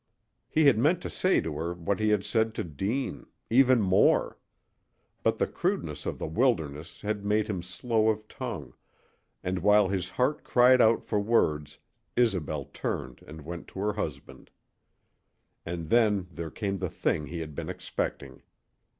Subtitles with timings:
[0.49, 4.39] He had meant to say to her what he had said to Deane even more.
[5.21, 8.73] But the crudeness of the wilderness had made him slow of tongue,
[9.43, 11.77] and while his heart cried out for words
[12.17, 14.49] Isobel turned and went to her husband.
[15.67, 18.41] And then there came the thing he had been expecting.